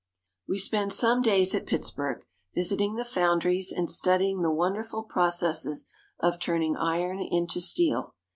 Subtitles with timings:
[0.47, 2.23] We spend some days at Pittsburg,
[2.55, 8.15] visiting the foundries and studying the wonderful processes of turning iron into steel.